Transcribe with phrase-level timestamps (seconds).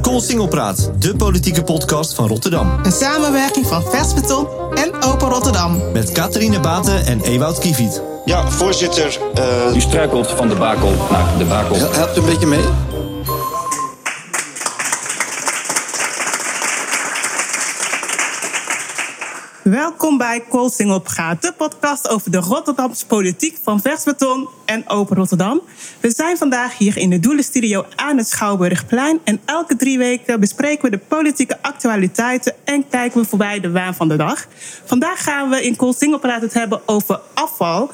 [0.00, 2.78] Koolsingelpraat, de politieke podcast van Rotterdam.
[2.82, 5.92] Een samenwerking van Versbeton en Open Rotterdam.
[5.92, 8.02] Met Catharine Baten en Ewout Kieviet.
[8.24, 9.18] Ja, voorzitter.
[9.38, 9.76] Uh...
[9.76, 11.76] U struikelt van de bakel naar de bakel.
[11.76, 12.93] Helpt u een beetje mee?
[19.64, 25.60] Welkom bij Koolsingel Praat, de podcast over de Rotterdamse politiek van Versbeton en Open Rotterdam.
[26.00, 30.84] We zijn vandaag hier in de Doelenstudio aan het Schouwburgplein en elke drie weken bespreken
[30.84, 34.46] we de politieke actualiteiten en kijken we voorbij de waan van de dag.
[34.84, 37.90] Vandaag gaan we in Koolsingel Praat het hebben over afval.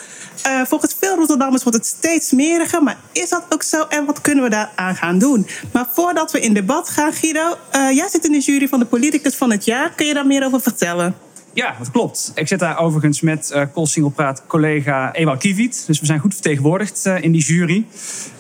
[0.47, 4.21] Uh, volgens veel Rotterdammers wordt het steeds smeriger, maar is dat ook zo en wat
[4.21, 5.47] kunnen we daaraan gaan doen?
[5.73, 8.87] Maar voordat we in debat gaan, Guido, uh, jij zit in de jury van de
[8.87, 9.91] Politicus van het jaar.
[9.91, 11.29] Kun je daar meer over vertellen?
[11.53, 12.33] Ja, dat klopt.
[12.35, 15.85] Ik zit daar overigens met uh, Singelpraat collega Ewout Kieviet.
[15.87, 17.85] Dus we zijn goed vertegenwoordigd uh, in die jury.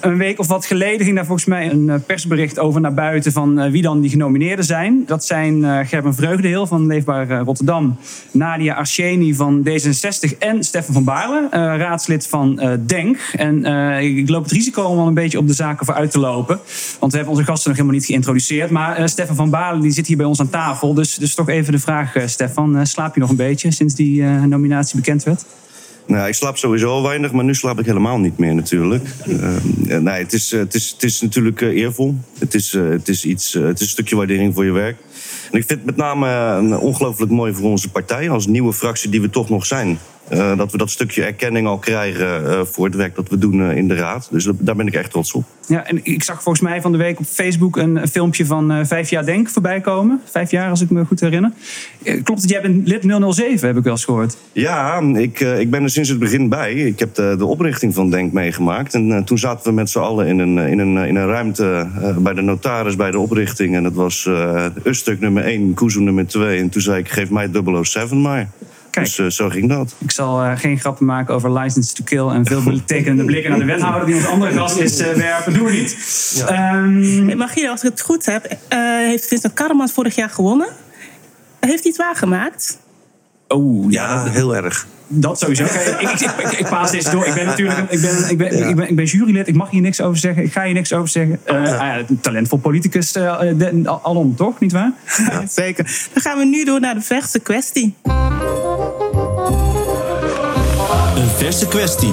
[0.01, 3.32] Een week of wat geleden ging daar volgens mij een uh, persbericht over naar buiten...
[3.32, 5.02] van wie dan die genomineerden zijn.
[5.07, 7.96] Dat zijn Gerben Vreugdeheel van Leefbaar Rotterdam...
[8.30, 13.18] Nadia Arsheni van D66 en Stefan van Baarle, raadslid van DENK.
[13.32, 13.65] En
[14.02, 16.60] ik loop het risico om al een beetje op de zaken voor uit te lopen.
[16.98, 18.70] Want we hebben onze gasten nog helemaal niet geïntroduceerd.
[18.70, 20.95] Maar Stefan van Baarle die zit hier bij ons aan tafel.
[20.95, 24.45] Dus, dus toch even de vraag, Stefan slaap je nog een beetje sinds die uh,
[24.45, 25.45] nominatie bekend werd?
[26.06, 29.09] Nou, ik slaap sowieso weinig, maar nu slaap ik helemaal niet meer natuurlijk.
[29.29, 32.15] Uh, nee, het is, het is, het is natuurlijk eervol.
[32.38, 34.96] Het is, het, is iets, het is een stukje waardering voor je werk.
[35.51, 39.20] En ik vind het met name ongelooflijk mooi voor onze partij, als nieuwe fractie die
[39.20, 39.98] we toch nog zijn.
[40.32, 43.60] Uh, dat we dat stukje erkenning al krijgen uh, voor het werk dat we doen
[43.60, 44.28] uh, in de Raad.
[44.30, 45.45] Dus daar ben ik echt trots op.
[45.66, 49.10] Ja, en ik zag volgens mij van de week op Facebook een filmpje van Vijf
[49.10, 50.20] jaar Denk voorbij komen.
[50.24, 51.52] Vijf jaar, als ik me goed herinner.
[52.23, 54.36] Klopt het, jij bent lid 007, heb ik wel eens gehoord.
[54.52, 56.74] Ja, ik, ik ben er sinds het begin bij.
[56.74, 58.95] Ik heb de, de oprichting van Denk meegemaakt.
[58.95, 61.86] En toen zaten we met z'n allen in een, in een, in een ruimte
[62.18, 63.74] bij de notaris bij de oprichting.
[63.74, 64.28] En dat was
[64.84, 66.58] Ustuk nummer 1, Kuzu nummer 2.
[66.58, 67.50] En toen zei ik, geef mij
[67.82, 68.48] 007 maar.
[68.90, 69.94] Kijk, dus uh, zo ging dat.
[69.98, 73.60] Ik zal uh, geen grappen maken over license to kill en veel betekenende blikken naar
[73.60, 75.54] de wethouder die ons andere gast is uh, werpen.
[75.54, 75.96] Doe niet.
[76.48, 76.74] Ja.
[76.74, 78.56] Um, Mag als ik het goed heb,
[79.08, 80.68] heeft Vincent Karremans vorig jaar gewonnen.
[81.60, 82.78] Heeft hij het waargemaakt?
[83.48, 84.86] Oh, ja, ja heel erg.
[85.12, 85.65] Dat sowieso.
[85.65, 87.26] ik, ik, ik, ik, paas deze door.
[87.26, 89.48] Ik ben natuurlijk ik ben, ik ben, ik ben, ik ben jurylid.
[89.48, 90.43] Ik mag hier niks over zeggen.
[90.43, 91.41] Ik ga hier niks over zeggen.
[91.47, 92.03] Uh, ja.
[92.21, 94.60] talentvol politicus uh, alom, toch?
[94.60, 94.93] Niet waar?
[95.16, 96.09] Ja, zeker.
[96.12, 97.94] Dan gaan we nu door naar de verse kwestie.
[101.15, 102.12] Een verse kwestie.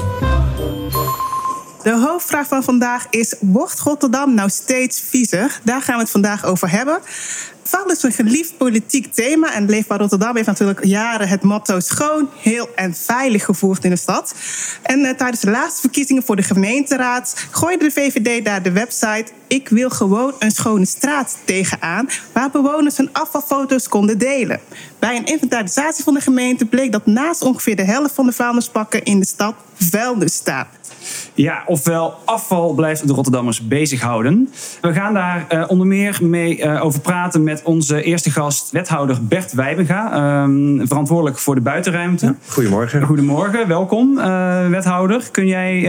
[1.87, 5.59] De hoofdvraag van vandaag is: wordt Rotterdam nou steeds viezer?
[5.63, 6.99] Daar gaan we het vandaag over hebben.
[7.63, 12.29] Val is een geliefd politiek thema en Leefbaar Rotterdam heeft natuurlijk jaren het motto schoon,
[12.37, 14.35] heel en veilig gevoerd in de stad.
[14.81, 19.25] En uh, tijdens de laatste verkiezingen voor de gemeenteraad gooide de VVD daar de website
[19.47, 24.59] Ik wil gewoon een schone straat tegenaan, waar bewoners hun afvalfoto's konden delen.
[24.99, 29.03] Bij een inventarisatie van de gemeente bleek dat naast ongeveer de helft van de vuilnispakken
[29.03, 30.67] in de stad vuilnis staat.
[31.37, 34.49] Ja, ofwel afval blijft de Rotterdammers bezighouden.
[34.81, 39.17] We gaan daar uh, onder meer mee uh, over praten met onze eerste gast, wethouder
[39.21, 42.25] Bert Wijbega, um, verantwoordelijk voor de buitenruimte.
[42.25, 43.01] Ja, goedemorgen.
[43.01, 45.29] Goedemorgen, welkom uh, wethouder.
[45.31, 45.81] Kun jij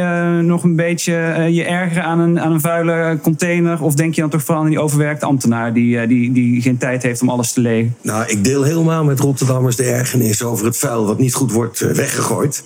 [0.43, 1.13] nog een beetje
[1.51, 3.83] je ergeren aan een, aan een vuile container?
[3.83, 7.03] Of denk je dan toch vooral aan die overwerkte ambtenaar die, die, die geen tijd
[7.03, 7.97] heeft om alles te legen?
[8.03, 11.79] Nou, ik deel helemaal met Rotterdammers de ergernis over het vuil wat niet goed wordt
[11.79, 12.65] weggegooid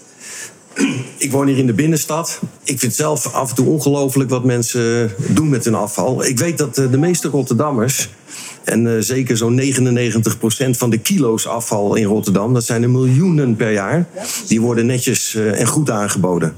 [1.16, 2.40] ik woon hier in de binnenstad.
[2.64, 6.24] Ik vind zelf af en toe ongelooflijk wat mensen doen met hun afval.
[6.24, 8.08] Ik weet dat eh, de meeste Rotterdammers,
[8.64, 13.56] en uh, zeker zo'n 99% van de kilo's afval in Rotterdam, dat zijn er miljoenen
[13.56, 14.06] per jaar,
[14.46, 16.54] die worden netjes uh, en goed aangeboden.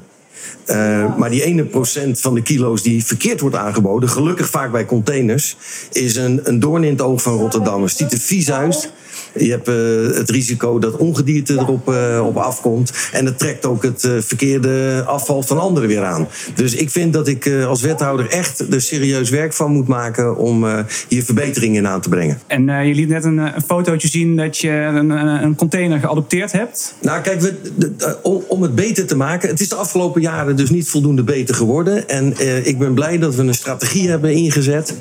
[1.18, 5.56] Maar die ene procent van de kilo's die verkeerd wordt aangeboden, gelukkig vaak bij containers,
[5.92, 7.96] is een, een doorn in het oog van Rotterdammers.
[7.96, 8.92] Ziet er vies uit.
[9.36, 12.92] Je hebt uh, het risico dat ongedierte erop uh, op afkomt.
[13.12, 16.28] En het trekt ook het uh, verkeerde afval van anderen weer aan.
[16.54, 20.66] Dus ik vind dat ik als wethouder echt er serieus werk van moet maken om
[21.08, 22.38] hier verbeteringen in aan te brengen.
[22.46, 26.94] En je liet net een, een fotootje zien dat je een, een, container geadopteerd hebt.
[27.00, 29.48] Nou, kijk, we, de, om, om, het beter te maken.
[29.48, 32.08] Het is de afgelopen jaren dus niet voldoende beter geworden.
[32.08, 32.34] En
[32.66, 34.94] ik ben blij dat we een strategie hebben ingezet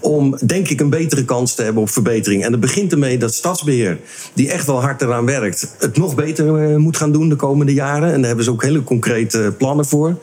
[0.00, 2.44] om, denk ik, een betere kans te hebben op verbetering.
[2.44, 3.75] En dat begint ermee dat stadsbeheer
[4.34, 7.74] Die echt wel hard eraan werkt, het nog beter eh, moet gaan doen de komende
[7.74, 8.12] jaren.
[8.12, 10.16] En daar hebben ze ook hele concrete plannen voor.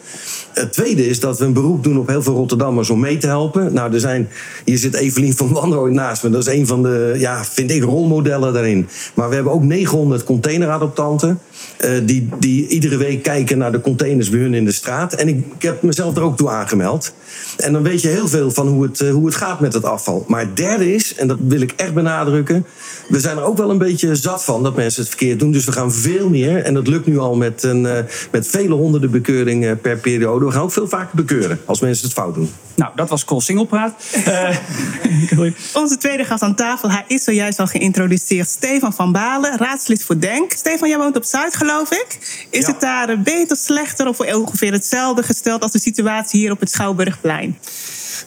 [0.54, 3.28] Het tweede is dat we een beroep doen op heel veel Rotterdammers om mee te
[3.28, 3.74] helpen.
[3.74, 4.30] Nou, er zijn,
[4.66, 6.30] hier zit Evelien van Wanrooy naast me.
[6.30, 8.88] Dat is een van de, ja, vind ik, rolmodellen daarin.
[9.14, 11.40] Maar we hebben ook 900 containeradoptanten.
[11.86, 15.14] Uh, die, die iedere week kijken naar de containers bij hun in de straat.
[15.14, 17.14] En ik, ik, heb mezelf er ook toe aangemeld.
[17.58, 19.86] En dan weet je heel veel van hoe het, uh, hoe het gaat met het
[19.86, 20.26] afval.
[20.28, 22.66] Maar het derde is, en dat wil ik echt benadrukken.
[23.08, 25.52] We zijn er ook wel een beetje zat van dat mensen het verkeerd doen.
[25.52, 26.64] Dus we gaan veel meer.
[26.64, 27.98] En dat lukt nu al met, een, uh,
[28.32, 30.46] met vele honderden bekeuringen per periode.
[30.46, 32.50] We gaan ook veel vaker bekeuren als mensen het fout doen.
[32.76, 33.94] Nou, dat was Col Singelpraat.
[35.74, 38.50] Onze tweede gast aan tafel, hij is zojuist al geïntroduceerd.
[38.50, 40.52] Stefan van Balen, raadslid voor Denk.
[40.52, 42.18] Stefan, jij woont op Zuid, geloof ik.
[42.50, 42.72] Is Ja.
[42.72, 47.58] het daar beter, slechter of ongeveer hetzelfde gesteld als de situatie hier op het Schouwburgplein?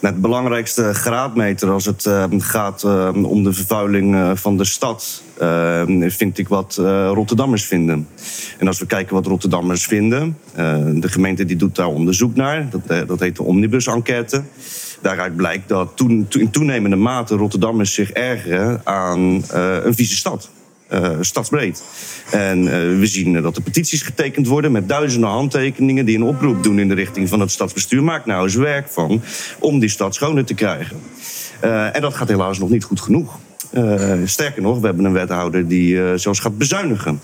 [0.00, 4.64] Nou, het belangrijkste graadmeter als het eh, gaat eh, om de vervuiling eh, van de
[4.64, 8.08] stad, eh, vind ik wat eh, Rotterdammers vinden.
[8.58, 12.70] En als we kijken wat Rotterdammers vinden, eh, de gemeente die doet daar onderzoek naar,
[12.70, 14.43] dat, eh, dat heet de Omnibus-enquête.
[15.02, 20.49] Daaruit blijkt dat toen, in toenemende mate Rotterdammers zich ergeren aan eh, een vieze stad.
[20.88, 21.82] Eh, stadsbreed.
[22.30, 26.22] En eh, we zien eh, dat er petities getekend worden met duizenden handtekeningen die een
[26.22, 28.02] oproep doen in de richting van het stadsbestuur.
[28.02, 29.22] Maak nou eens werk van
[29.58, 30.96] om die stad schoner te krijgen.
[31.92, 33.38] En dat gaat helaas nog niet goed genoeg.
[34.24, 37.20] Sterker nog, we hebben een wethouder die zelfs gaat bezuinigen.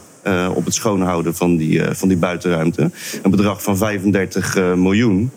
[0.55, 2.91] op het schoonhouden van die, van die buitenruimte.
[3.23, 5.31] Een bedrag van 35 eh, miljoen.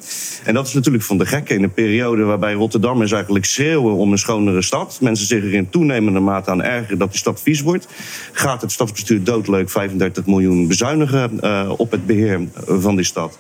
[0.46, 4.12] En dat is natuurlijk van de gekke in een periode waarbij Rotterdammers eigenlijk schreeuwen om
[4.12, 4.98] een schonere stad.
[5.02, 7.88] Mensen zich er in toenemende mate aan ergeren dat die stad vies wordt.
[8.32, 13.38] Gaat het stadsbestuur doodleuk 35 miljoen bezuinigen eh, op het beheer van die stad.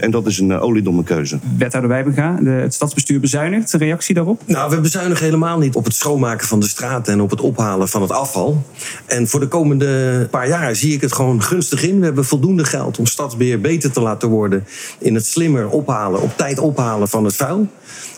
[0.00, 1.38] En dat is een eh, oliedomme keuze.
[1.56, 3.72] Wethouder Wijbega, de, het stadsbestuur bezuinigt.
[3.72, 4.42] Een reactie daarop?
[4.46, 7.88] Nou, we bezuinigen helemaal niet op het schoonmaken van de straten en op het ophalen
[7.88, 8.62] van het afval.
[9.06, 11.98] En voor de komende paar jaar zie ik het gewoon gunstig in.
[11.98, 14.66] We hebben voldoende geld om stadsbeheer beter te laten worden
[14.98, 17.66] in het slimmer ophalen, op tijd ophalen van het vuil.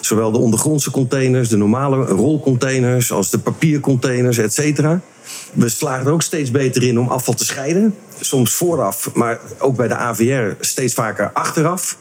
[0.00, 5.00] Zowel de ondergrondse containers, de normale rolcontainers, als de papiercontainers, et cetera.
[5.52, 7.94] We slagen er ook steeds beter in om afval te scheiden.
[8.20, 11.96] Soms vooraf, maar ook bij de AVR steeds vaker achteraf.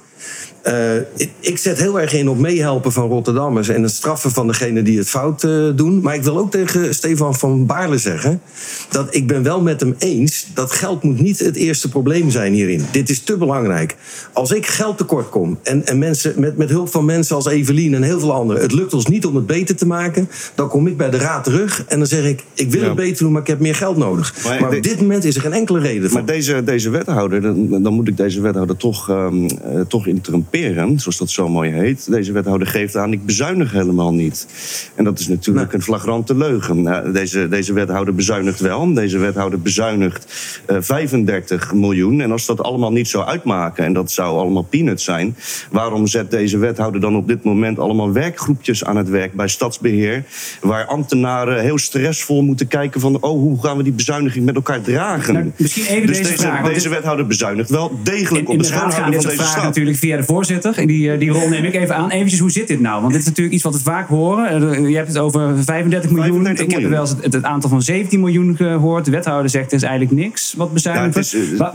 [0.67, 4.47] Uh, ik, ik, zet heel erg in op meehelpen van Rotterdammers en het straffen van
[4.47, 6.01] degene die het fout uh, doen.
[6.01, 8.41] Maar ik wil ook tegen Stefan van Baarle zeggen
[8.89, 12.53] dat ik ben wel met hem eens dat geld moet niet het eerste probleem zijn
[12.53, 12.85] hierin.
[12.91, 13.95] Dit is te belangrijk.
[14.33, 17.94] Als ik geld tekort kom en, en mensen, met, met hulp van mensen als Evelien
[17.94, 20.88] en heel veel anderen, het lukt ons niet om het beter te maken, dan kom
[20.88, 22.88] ik bij de raad terug en dan zeg ik: ik wil ja.
[22.88, 24.35] het beter doen, maar ik heb meer geld nodig.
[24.44, 26.19] Maar, maar op dit moment is er geen enkele reden voor.
[26.19, 29.47] Maar deze, deze wethouder, dan, dan moet ik deze wethouder toch, um,
[29.88, 30.55] toch interrumperen
[30.96, 32.12] zoals dat zo mooi heet.
[32.12, 34.48] Deze wethouder geeft aan, ik bezuinig helemaal niet.
[34.96, 35.75] En dat is natuurlijk nee.
[35.75, 36.81] een flagrante leugen.
[36.81, 38.94] Nou, deze, deze wethouder bezuinigt wel.
[38.94, 40.25] Deze wethouder bezuinigt
[40.69, 42.22] uh, 35 miljoen.
[42.22, 45.36] En als dat allemaal niet zou uitmaken, en dat zou allemaal peanuts zijn...
[45.72, 50.24] waarom zet deze wethouder dan op dit moment allemaal werkgroepjes aan het werk bij Stadsbeheer...
[50.62, 53.22] waar ambtenaren heel stressvol moeten kijken van...
[53.22, 55.34] oh, hoe gaan we die bezuiniging met elkaar dragen?
[55.34, 56.68] Nou, misschien even dus deze, deze, vraag.
[56.68, 59.63] deze wethouder bezuinigt wel degelijk in, in op de dit van deze stad.
[59.63, 60.44] natuurlijk via de voorzitter.
[60.86, 62.09] Die, die rol neem ik even aan.
[62.09, 63.01] Eventjes, hoe zit dit nou?
[63.01, 64.89] Want dit is natuurlijk iets wat we vaak horen.
[64.89, 66.44] Je hebt het over 35 miljoen.
[66.44, 69.06] 35 ik heb wel eens het, het, aantal van 17 miljoen gehoord.
[69.06, 71.68] De wethouder zegt er is eigenlijk niks wat bezuinigd Ja, is, uh,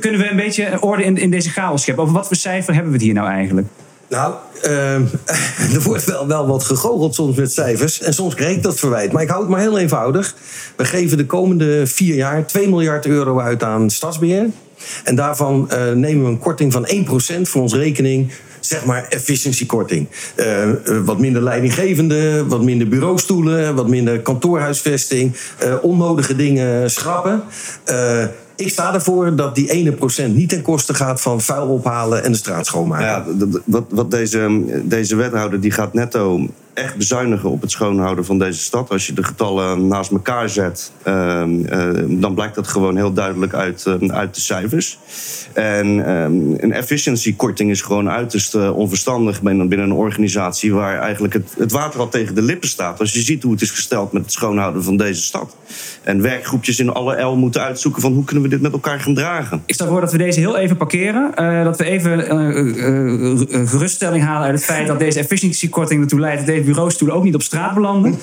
[0.00, 2.02] Kunnen we een beetje orde in, in deze chaos scheppen?
[2.02, 3.66] Over wat voor cijfer hebben we het hier nou eigenlijk?
[4.08, 4.34] Nou,
[4.64, 4.94] uh,
[5.74, 8.00] er wordt wel, wel wat gegoocheld soms met cijfers.
[8.00, 9.12] En soms krijg ik dat verwijt.
[9.12, 10.34] Maar ik hou het maar heel eenvoudig.
[10.76, 14.46] We geven de komende vier jaar 2 miljard euro uit aan stadsbeheer.
[15.04, 20.08] En daarvan uh, nemen we een korting van 1% voor ons rekening zeg maar efficiëntiekorting.
[20.36, 20.68] Uh,
[21.04, 25.36] wat minder leidinggevende, wat minder bureaustoelen, wat minder kantoorhuisvesting,
[25.82, 27.42] onnodige dingen schrappen.
[28.56, 32.32] Ik sta ervoor dat die ene procent niet ten koste gaat van vuil ophalen en
[32.32, 33.38] de straat schoonmaken.
[33.38, 38.38] Ja, wat, wat deze, deze wethouder die gaat netto echt bezuinigen op het schoonhouden van
[38.38, 38.90] deze stad.
[38.90, 43.54] Als je de getallen naast elkaar zet, uh, uh, dan blijkt dat gewoon heel duidelijk
[43.54, 44.98] uit, uh, uit de cijfers.
[45.52, 45.86] En
[46.62, 52.00] een efficiëntiekorting is gewoon uiterst eh, onverstandig binnen, een organisatie waar eigenlijk het, het water
[52.00, 53.00] al tegen de lippen staat.
[53.00, 55.56] Als je ziet hoe het is gesteld met het schoonhouden van deze stad.
[56.02, 59.14] En werkgroepjes in alle L moeten uitzoeken van hoe kunnen we dit met elkaar gaan
[59.14, 59.62] dragen.
[59.66, 61.32] Ik stel voor dat we deze heel even parkeren.
[61.64, 67.16] Dat we even geruststelling halen uit het feit dat deze efficiëntiekorting ertoe leidt dat bureaustoelen
[67.16, 68.18] ook niet op straat belanden.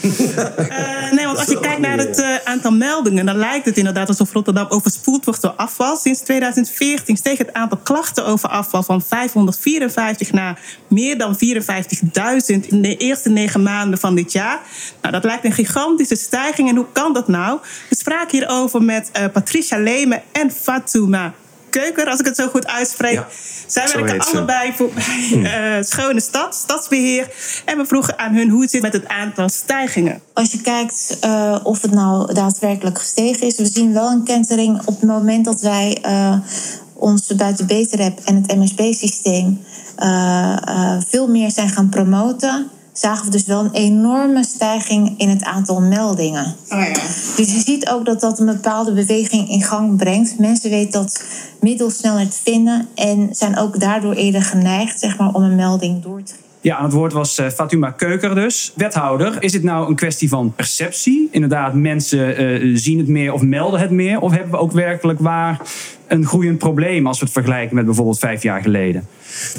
[1.16, 4.34] nee, want als je kijkt naar het uh, aantal meldingen, dan lijkt het inderdaad alsof
[4.34, 5.96] Rotterdam overspoeld wordt door afval.
[5.96, 11.40] Sinds 2014 steeg het aantal klachten over afval van 554 naar meer dan 54.000
[12.68, 14.60] in de eerste negen maanden van dit jaar.
[15.02, 16.70] Nou, dat lijkt een gigantische stijging.
[16.70, 17.60] En hoe kan dat nou?
[17.90, 21.34] We spraken hierover met uh, Patricia Lemen en Fatuma
[21.72, 23.14] Keuker, als ik het zo goed uitspreek.
[23.14, 23.28] Ja,
[23.68, 24.90] Zij werken allebei voor
[25.34, 27.28] uh, Schone Stad, Stadsbeheer.
[27.66, 30.22] En we vroegen aan hun hoe het zit met het aantal stijgingen.
[30.34, 34.80] Als je kijkt uh, of het nou daadwerkelijk gestegen is, we zien wel een kentering
[34.80, 36.36] op het moment dat wij uh,
[36.94, 39.62] ons buiten Beterep en het MSB-systeem
[41.10, 45.82] veel meer zijn gaan promoten zagen we dus wel een enorme stijging in het aantal
[45.82, 46.56] meldingen.
[46.70, 46.94] Oh ja.
[47.36, 50.40] Dus je ziet ook dat dat een bepaalde beweging in gang brengt.
[50.40, 51.24] Mensen weten dat
[51.60, 56.04] middel sneller te vinden en zijn ook daardoor eerder geneigd zeg maar, om een melding
[56.04, 56.50] door te geven.
[56.62, 58.72] Ja, aan het woord was uh, Fatuma Keuker dus.
[58.76, 61.28] Wethouder, is dit nou een kwestie van perceptie?
[61.32, 64.20] Inderdaad, mensen uh, zien het meer of melden het meer?
[64.20, 65.62] Of hebben we ook werkelijk waar
[66.12, 69.08] een groeiend probleem als we het vergelijken met bijvoorbeeld vijf jaar geleden?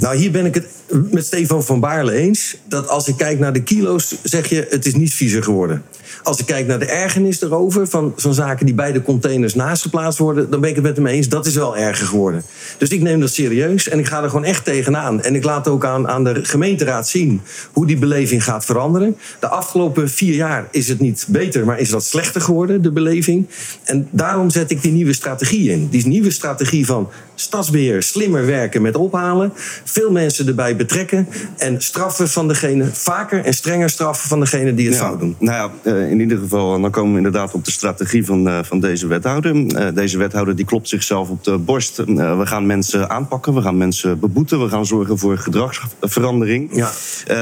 [0.00, 0.66] Nou, hier ben ik het
[1.10, 2.56] met Stefan van Baarle eens.
[2.68, 5.82] Dat als ik kijk naar de kilo's, zeg je het is niet viezer geworden.
[6.22, 9.82] Als ik kijk naar de ergernis erover, van, van zaken die bij de containers naast
[9.82, 11.28] geplaatst worden, dan ben ik het met hem eens.
[11.28, 12.42] Dat is wel erger geworden.
[12.78, 15.22] Dus ik neem dat serieus en ik ga er gewoon echt tegenaan.
[15.22, 17.40] En ik laat ook aan, aan de gemeenteraad zien
[17.72, 19.16] hoe die beleving gaat veranderen.
[19.40, 23.46] De afgelopen vier jaar is het niet beter, maar is dat slechter geworden, de beleving.
[23.84, 25.88] En daarom zet ik die nieuwe strategie in.
[25.88, 26.41] Die nieuwe strategie
[26.86, 27.08] van
[27.42, 29.52] stadsbeheer, slimmer werken met ophalen,
[29.84, 34.88] veel mensen erbij betrekken en straffen van degene, vaker en strenger straffen van degene die
[34.88, 35.36] het fout doen.
[35.38, 38.58] Nou ja, eh, in ieder geval, dan komen we inderdaad op de strategie van, eh,
[38.62, 39.66] van deze wethouder.
[39.66, 41.96] Eh, deze wethouder die klopt zichzelf op de borst.
[41.96, 46.70] we gaan mensen aanpakken, we gaan mensen beboeten, we gaan zorgen voor gedragsverandering.
[46.74, 46.90] Ja.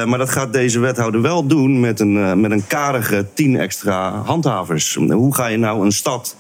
[0.04, 4.94] maar dat gaat deze wethouder wel doen met een, met een karige tien extra handhavers.
[4.94, 6.36] Hoe ga je nou een stad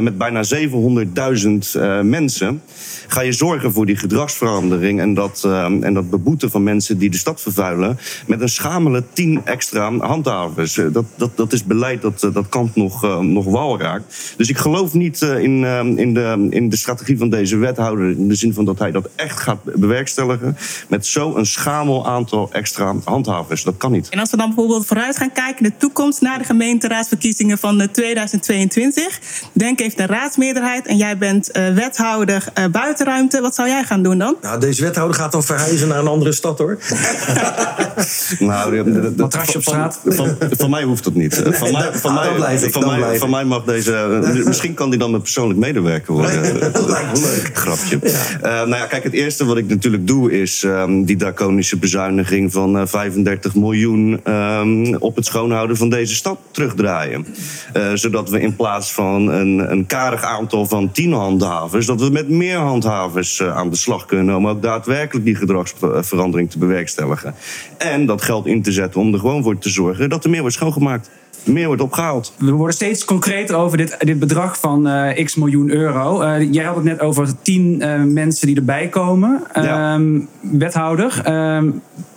[0.00, 2.62] met bijna 700.000 mensen
[3.06, 7.10] ga je zorgen voor die gedragsverandering en dat, uh, en dat beboeten van mensen die
[7.10, 10.78] de stad vervuilen met een schamele tien extra handhavers.
[10.78, 14.34] Eh, dat, dat, dat is beleid dat, eh, dat kant nog, uh, nog wal raakt.
[14.36, 15.64] Dus ik geloof niet in,
[15.96, 19.08] in, de, in de strategie van deze wethouder in de zin van dat hij dat
[19.16, 20.56] echt gaat bewerkstelligen
[20.88, 23.62] met zo'n schamel aantal extra handhavers.
[23.62, 24.08] Dat kan niet.
[24.08, 27.88] En als we dan bijvoorbeeld vooruit gaan kijken in de toekomst naar de gemeenteraadsverkiezingen van
[27.92, 29.20] 2022,
[29.52, 32.44] denk even de raadsmeerderheid en jij bent wethouder
[32.80, 33.40] buitenruimte.
[33.40, 34.36] Wat zou jij gaan doen dan?
[34.42, 36.78] Nou, deze wethouder gaat dan verhuizen naar een andere stad hoor.
[38.38, 40.00] nou, matrasje op straat.
[40.04, 41.34] Van, van, mij hoeft dat niet.
[41.56, 44.20] Van mij, van, mij, van, mij, van mij mag deze.
[44.44, 46.72] Misschien kan die dan mijn persoonlijk medewerker worden.
[46.72, 47.50] dat lijkt me leuk.
[47.52, 47.98] Grapje.
[48.02, 48.10] Ja.
[48.36, 52.52] Uh, nou ja, kijk, het eerste wat ik natuurlijk doe is um, die draconische bezuiniging
[52.52, 57.26] van uh, eh, 35 miljoen um, op het schoonhouden van deze stad terugdraaien.
[57.76, 62.10] Uh, zodat we in plaats van een, een karig aantal van 10 handhavers, dat we
[62.10, 67.34] met meer handhavers eh, aan de slag kunnen om ook daadwerkelijk die gedragsverandering te bewerkstelligen.
[67.78, 70.40] En dat geld in te zetten om er gewoon voor te zorgen dat er meer
[70.40, 71.10] wordt schoongemaakt
[71.46, 72.34] meer wordt opgehaald.
[72.38, 76.22] We worden steeds concreter over dit, dit bedrag van uh, x miljoen euro.
[76.22, 79.42] Uh, jij had het net over tien uh, mensen die erbij komen.
[79.54, 79.94] Ja.
[79.94, 81.70] Ehm, wethouder, ehm,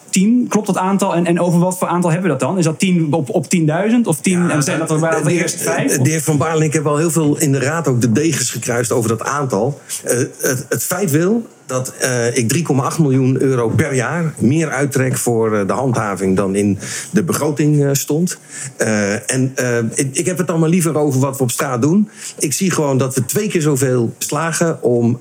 [0.10, 0.46] 10.
[0.50, 1.16] Klopt dat aantal?
[1.16, 2.58] En, en over wat voor aantal hebben we dat dan?
[2.58, 3.60] Is dat 10 op, op 10.000
[4.04, 5.98] of 10 ja, en zijn dat er wel de eerste vijf?
[5.98, 8.50] De heer Van Baarle, ik heb al heel veel in de raad ook de degens
[8.50, 9.80] gekruist over dat aantal.
[10.06, 15.18] Uh, het, het feit wil dat uh, ik 3,8 miljoen euro per jaar meer uittrek
[15.18, 16.80] voor uh, de handhaving dan in
[17.12, 18.38] de begroting uh, stond.
[18.78, 19.54] en
[19.94, 22.10] ik, ik, heb het dan maar liever over wat we op straat doen.
[22.40, 25.20] Ik zie gewoon dat we twee keer zoveel slagen om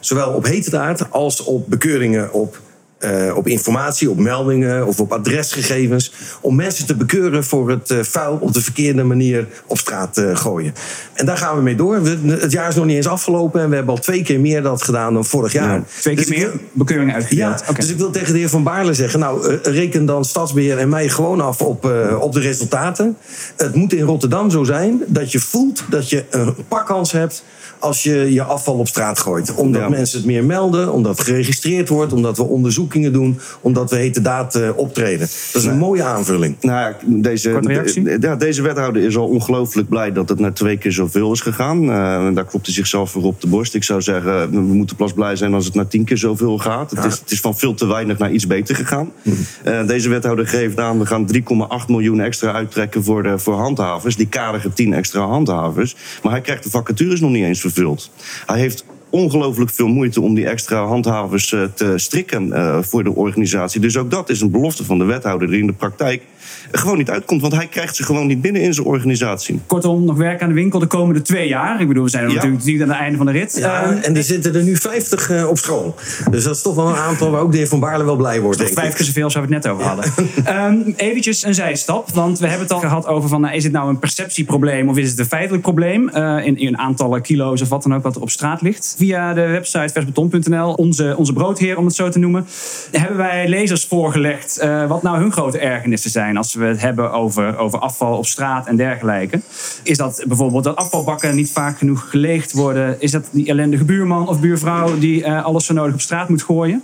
[0.00, 2.60] zowel op heterdaad als op bekeuringen op
[3.00, 6.12] uh, op informatie, op meldingen of op adresgegevens.
[6.40, 10.36] Om mensen te bekeuren voor het uh, vuil op de verkeerde manier op straat uh,
[10.36, 10.74] gooien.
[11.14, 12.02] En daar gaan we mee door.
[12.02, 14.62] We, het jaar is nog niet eens afgelopen en we hebben al twee keer meer
[14.62, 15.82] dat gedaan dan vorig jaar.
[16.00, 17.62] twee keer dus meer bekeuringen uitgedeeld.
[17.66, 20.88] Ja, Dus ik wil tegen de heer Van Baarle zeggen: Nou, reken dan Stadsbeheer en
[20.88, 21.84] mij gewoon af op,
[22.20, 23.16] op de resultaten.
[23.56, 27.44] Het moet in Rotterdam zo zijn dat je voelt dat je een pakkans hebt
[27.78, 29.54] als je je afval op straat gooit.
[29.54, 32.42] Omdat mensen het meer melden, omdat het geregistreerd wordt, omdat we
[32.86, 35.28] onderzoekingen doen, omdat we hete daad uh, optreden.
[35.52, 36.56] Dat is een mooie aanvulling.
[36.60, 40.92] Nou, deze, de, ja, deze wethouder is al ongelooflijk blij dat het naar twee keer
[40.92, 41.82] zoveel is gegaan.
[41.82, 43.74] Uh, daar klopt hij zichzelf voor op de borst.
[43.74, 46.90] Ik zou zeggen, we moeten pas blij zijn als het naar tien keer zoveel gaat.
[46.90, 49.12] Het, is, het is van veel te weinig naar iets beter gegaan.
[49.22, 51.40] Uh, deze wethouder geeft aan, we gaan 3,8
[51.88, 54.16] miljoen extra uittrekken voor, de, voor handhavers.
[54.16, 55.96] Die karige 10 extra handhavers.
[56.22, 58.10] Maar hij krijgt de vacatures nog niet eens vervuld.
[58.46, 63.14] Hij heeft ongelooflijk veel moeite om die extra handhavers eh, te strikken eh, voor de
[63.14, 63.80] organisatie.
[63.80, 66.22] Dus ook dat is een belofte van de wethouder die in de praktijk
[66.70, 67.40] gewoon niet uitkomt.
[67.40, 69.60] Want hij krijgt ze gewoon niet binnen in zijn organisatie.
[69.66, 71.80] Kortom, nog werk aan de winkel de komende twee jaar.
[71.80, 72.34] Ik bedoel, we zijn er Ja.
[72.34, 73.56] natuurlijk niet aan het einde van de rit.
[73.58, 75.94] Ja, Ehm, en er zitten er nu 50 eh, op school.
[76.30, 78.40] Dus dat is toch wel een aantal waar ook de heer Van Baarle wel blij
[78.40, 80.04] wordt, denk vijf keer zoveel als we het net over hadden.
[80.44, 83.72] Ehm eventjes een zijstap, want we hebben het al gehad over van, nou, is het
[83.72, 87.68] nou een perceptieprobleem of is het een feitelijk probleem eh, in, in aantallen kilo's of
[87.68, 88.94] wat dan ook wat er op straat ligt.
[88.98, 92.46] Via de website versbeton.nl, onze, onze broodheer om het zo te noemen,
[92.90, 97.12] hebben wij lezers voorgelegd eh, wat nou hun grote ergernissen zijn als we het hebben
[97.12, 99.40] over, over afval op straat en dergelijke.
[99.82, 103.00] Is dat bijvoorbeeld dat afvalbakken niet vaak genoeg geleegd worden?
[103.00, 106.42] Is dat die ellendige buurman of buurvrouw die eh, alles zo nodig op straat moet
[106.42, 106.82] gooien?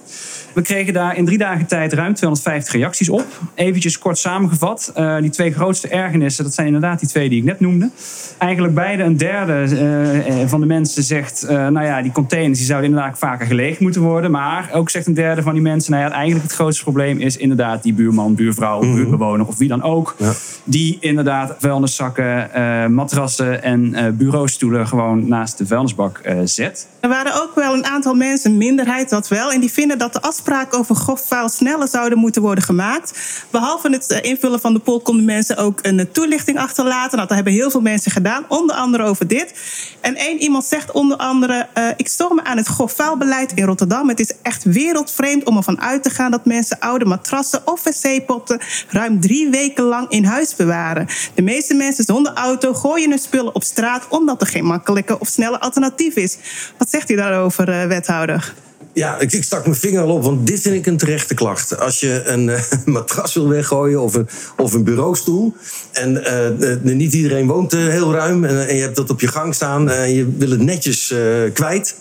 [0.55, 3.27] We kregen daar in drie dagen tijd ruim 250 reacties op.
[3.55, 4.93] Eventjes kort samengevat.
[4.95, 7.91] eh, die twee grootste ergernissen, dat zijn inderdaad die twee die ik net noemde.
[8.39, 11.43] Eigenlijk beide een derde eh, eh, van de mensen zegt...
[11.43, 14.31] eh, nou ja, die containers die zouden inderdaad vaker geleegd moeten worden.
[14.31, 15.93] Maar ook zegt een derde van die mensen...
[15.93, 18.81] nou ja, eigenlijk het grootste probleem is inderdaad die buurman, buurvrouw...
[18.81, 20.17] buurtbewoner of wie dan ook...
[20.65, 24.87] die inderdaad vuilniszakken, eh, matrassen en eh, bureaustoelen...
[24.87, 26.87] gewoon naast de vuilnisbak eh, zet.
[27.01, 30.13] Er waren ook wel een aantal mensen, een minderheid dat wel, en die vinden dat
[30.13, 33.21] de afspraken over grof vuil sneller zouden moeten worden gemaakt.
[33.51, 37.17] Behalve het eh, invullen van de poll konden mensen ook een eh, toelichting achterlaten.
[37.17, 39.55] Nou, dat hebben heel veel mensen gedaan, onder andere over dit.
[40.01, 43.65] En één iemand zegt onder andere: eh, Ik stoor me aan het grof vuilbeleid in
[43.65, 44.09] Rotterdam.
[44.09, 48.61] Het is echt wereldvreemd om ervan uit te gaan dat mensen oude matrassen of wc-potten
[48.89, 51.07] ruim drie weken lang in huis bewaren.
[51.35, 55.29] De meeste mensen zonder auto gooien hun spullen op straat omdat er geen makkelijke of
[55.29, 56.37] snelle alternatief is.
[56.79, 58.55] Wat zegt u daarover, wethouder?
[58.95, 61.79] Ja, ik, ik stak mijn vinger al op, want dit vind ik een terechte klacht.
[61.79, 65.55] Als je een eh, matras wil weggooien of een, of een bureaustoel...
[65.93, 69.55] en eh, niet iedereen woont heel ruim en, en je hebt dat op je gang
[69.55, 69.91] staan...
[69.91, 71.15] en je wil het netjes
[71.53, 71.95] kwijt,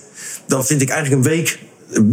[0.46, 1.60] dan vind ik eigenlijk een week...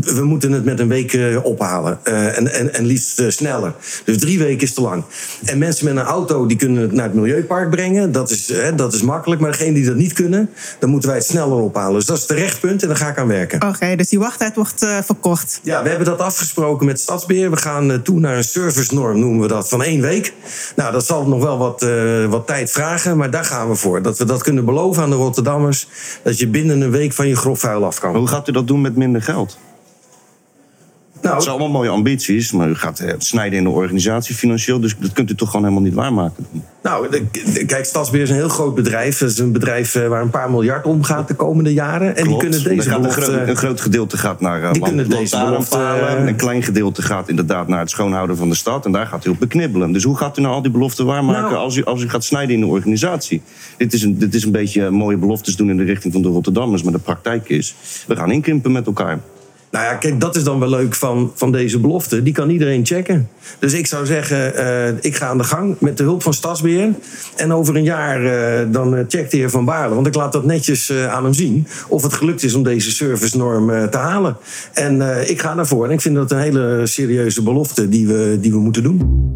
[0.00, 1.98] We moeten het met een week eh, ophalen.
[2.02, 3.74] Eh, en, en, en liefst eh, sneller.
[4.04, 5.04] Dus drie weken is te lang.
[5.44, 8.12] En mensen met een auto die kunnen het naar het milieupark brengen.
[8.12, 9.40] Dat is, eh, dat is makkelijk.
[9.40, 11.94] Maar degenen die dat niet kunnen, dan moeten wij het sneller ophalen.
[11.94, 13.68] Dus dat is het terechtpunt en daar ga ik aan werken.
[13.68, 15.60] Oké, dus die wachttijd wordt eh, verkort.
[15.62, 17.50] Ja, we hebben dat afgesproken met Stadsbeheer.
[17.50, 20.32] We gaan toe naar een servicenorm, noemen we dat, van één week.
[20.76, 24.02] Nou, dat zal nog wel wat, eh, wat tijd vragen, maar daar gaan we voor.
[24.02, 25.88] Dat we dat kunnen beloven aan de Rotterdammers.
[26.22, 28.10] Dat je binnen een week van je grof vuil af kan.
[28.10, 29.58] Maar hoe gaat u dat doen met minder geld?
[31.28, 34.80] Nou, Het zijn allemaal mooie ambities, maar u gaat eh, snijden in de organisatie financieel.
[34.80, 36.46] Dus dat kunt u toch gewoon helemaal niet waarmaken.
[36.82, 39.18] Nou, de- de- kijk, Stadsbeheer is een heel groot bedrijf.
[39.18, 42.16] Het is een bedrijf eh, waar een paar miljard omgaat de komende jaren.
[42.16, 45.10] En die kunnen deze gaat een, groot, een groot gedeelte gaat naar uh, Die kunnen
[45.10, 45.78] deze belofte,
[46.26, 48.84] Een klein gedeelte gaat inderdaad naar het schoonhouden van de stad.
[48.86, 49.92] En daar gaat u op beknibbelen.
[49.92, 52.24] Dus hoe gaat u nou al die beloften waarmaken Nou- als, u, als u gaat
[52.24, 53.42] snijden in de organisatie?
[53.76, 56.28] Dit is, een, dit is een beetje mooie beloftes doen in de richting van de
[56.28, 56.82] Rotterdammers.
[56.82, 57.74] Maar de praktijk is,
[58.06, 59.18] we gaan inkrimpen met elkaar.
[59.70, 62.22] Nou ja, kijk, dat is dan wel leuk van, van deze belofte.
[62.22, 63.28] Die kan iedereen checken.
[63.58, 66.88] Dus ik zou zeggen, eh, ik ga aan de gang met de hulp van Stadsbeheer.
[67.36, 69.94] En over een jaar eh, dan eh, checkt de heer Van Baarle.
[69.94, 71.66] Want ik laat dat netjes aan hem zien.
[71.88, 74.36] Of het gelukt is om deze servicenorm te halen.
[74.72, 75.84] En ik ga daarvoor.
[75.84, 79.32] En ik vind dat een hele serieuze belofte die we, die we moeten doen.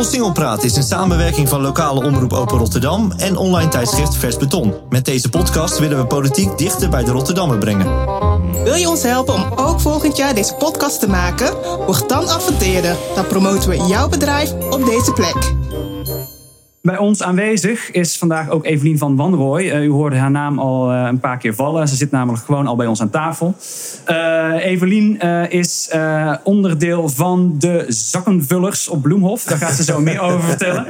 [0.00, 4.74] Koolsingelpraat is een samenwerking van lokale omroep Open Rotterdam en online tijdschrift Vers Beton.
[4.88, 7.86] Met deze podcast willen we politiek dichter bij de Rotterdammer brengen.
[8.64, 11.54] Wil je ons helpen om ook volgend jaar deze podcast te maken?
[11.86, 12.96] Word dan adverteerder.
[13.14, 15.59] Dan promoten we jouw bedrijf op deze plek.
[16.82, 19.70] Bij ons aanwezig is vandaag ook Evelien van Wanrooy.
[19.70, 21.88] Eh, u hoorde haar naam al eh, een paar keer vallen.
[21.88, 23.54] Ze zit namelijk gewoon al bij ons aan tafel.
[24.04, 25.90] Eh, Evelien is
[26.44, 29.44] onderdeel van de zakkenvullers op Bloemhof.
[29.44, 30.86] Daar gaat ze zo meer over vertellen.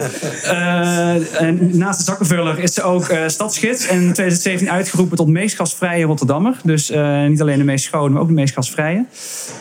[1.38, 3.87] En naast de zakkenvuller is ze ook stadsgids.
[3.87, 6.57] En in 2017 uitgeroepen tot meest gasvrije Rotterdammer.
[6.64, 6.92] Dus
[7.29, 9.05] niet alleen de meest schone, maar ook de meest gasvrije.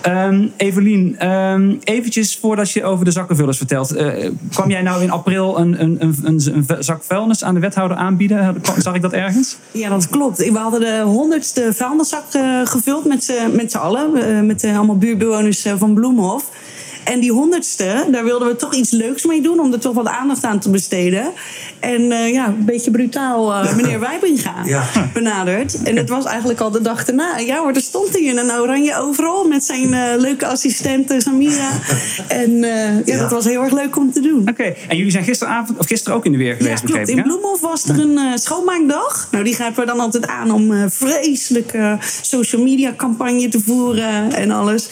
[0.01, 3.95] Ehm, Evelien, ehm, eventjes voordat je over de zakkenvullers vertelt.
[4.51, 8.55] kwam jij nou in april een, een, een, een, zak vuilnis aan de wethouder aanbieden?
[8.77, 9.57] Zag ik dat ergens?
[9.71, 10.37] Ja, dat klopt.
[10.37, 14.15] We hadden de honderdste vuilniszak eh, gevuld met met z'n allen.
[14.15, 16.49] eh, met eh, allemaal buurtbewoners van Bloemhof.
[17.09, 19.59] En die honderdste, daar wilden we toch iets leuks mee doen...
[19.59, 21.23] om er toch wat aandacht aan te besteden.
[21.79, 24.83] En eh, ja, een beetje brutaal eh, meneer Wijbinga Ja.
[25.13, 25.83] benaderd.
[25.83, 27.37] En het was eigenlijk al de dag erna.
[27.37, 29.47] Ja hoor, er stond hij in een oranje overal...
[29.47, 31.69] met zijn eh, leuke assistent eh, Samira.
[32.27, 33.17] En ja, Ja.
[33.17, 34.49] dat was heel erg leuk om te doen.
[34.49, 36.91] Oké, en jullie zijn gisteravond of gisteren ook in de weer Ja, geweest, klopt.
[36.99, 37.23] begreep ik, In?
[37.23, 39.27] Bloemhof was er een schoonmaakdag.
[39.31, 44.51] Nou, die grijpen we dan altijd aan om vreselijke social media campagne te voeren en
[44.51, 44.89] alles.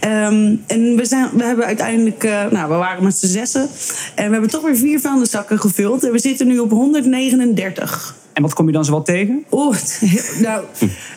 [0.00, 3.68] Ehm, en we, zijn, we hebben uiteindelijk, eh, nou, we waren met z'n zessen.
[4.14, 6.04] En we hebben toch weer vier vuilniszakken gevuld.
[6.04, 8.18] En we zitten nu op 139.
[8.40, 9.44] En wat kom je dan zo wel tegen?
[9.48, 9.74] Oh,
[10.40, 10.64] nou,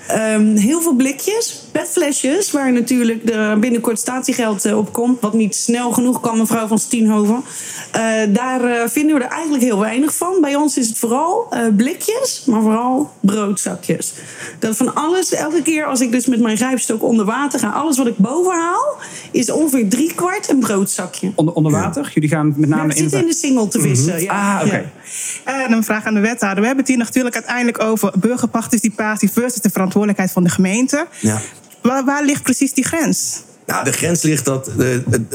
[0.07, 5.21] ehm, heel veel blikjes, petflesjes, waar natuurlijk er binnenkort statiegeld eh, op komt.
[5.21, 7.43] Wat niet snel genoeg kan, mevrouw van Stienhoven.
[7.91, 10.41] Eh, daar eh, vinden we er eigenlijk heel weinig van.
[10.41, 14.13] Bij ons is het vooral eh, blikjes, maar vooral broodzakjes.
[14.59, 17.97] Dat van alles, elke keer als ik dus met mijn grijpstok onder water ga, alles
[17.97, 18.95] wat ik boven haal,
[19.31, 21.31] is ongeveer drie kwart een broodzakje.
[21.35, 22.11] Onder, onder water?
[22.13, 24.21] Jullie gaan met Ja, name het zit in de single te vissen.
[24.21, 24.57] ja.
[24.57, 24.75] Ah, oké.
[24.75, 25.65] Ja.
[25.65, 26.59] En een vraag aan de wethouder.
[26.59, 31.07] We hebben het hier natuurlijk uiteindelijk over burgerparticipatie versus de verantwoordelijkheid van de gemeente.
[31.19, 31.41] Ja.
[31.81, 33.41] Waar, waar ligt precies die grens?
[33.65, 34.87] Nou, de grens ligt dat, eh,